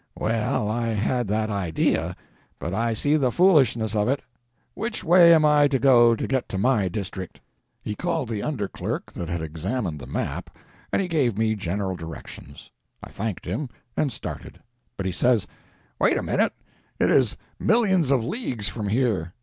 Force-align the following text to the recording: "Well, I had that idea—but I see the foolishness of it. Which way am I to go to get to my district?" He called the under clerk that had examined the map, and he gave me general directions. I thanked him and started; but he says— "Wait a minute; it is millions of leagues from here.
"Well, 0.17 0.67
I 0.67 0.87
had 0.95 1.27
that 1.27 1.51
idea—but 1.51 2.73
I 2.73 2.93
see 2.93 3.17
the 3.17 3.31
foolishness 3.31 3.93
of 3.95 4.07
it. 4.09 4.23
Which 4.73 5.03
way 5.03 5.31
am 5.31 5.45
I 5.45 5.67
to 5.67 5.77
go 5.77 6.15
to 6.15 6.25
get 6.27 6.49
to 6.49 6.57
my 6.57 6.87
district?" 6.87 7.39
He 7.83 7.93
called 7.93 8.27
the 8.27 8.41
under 8.41 8.67
clerk 8.67 9.13
that 9.13 9.29
had 9.29 9.43
examined 9.43 9.99
the 9.99 10.07
map, 10.07 10.57
and 10.91 11.03
he 11.03 11.07
gave 11.07 11.37
me 11.37 11.53
general 11.53 11.95
directions. 11.95 12.71
I 13.03 13.11
thanked 13.11 13.45
him 13.45 13.69
and 13.95 14.11
started; 14.11 14.59
but 14.97 15.05
he 15.05 15.11
says— 15.11 15.45
"Wait 15.99 16.17
a 16.17 16.23
minute; 16.23 16.53
it 16.99 17.11
is 17.11 17.37
millions 17.59 18.09
of 18.09 18.25
leagues 18.25 18.67
from 18.69 18.87
here. 18.87 19.35